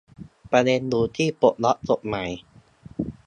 [0.51, 2.29] ประเด็นอยู่ที่ปลดล็อกกฎหมาย